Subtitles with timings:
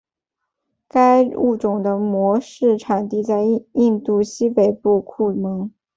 [0.87, 5.71] 该物种的模式产地在印度西北部库蒙。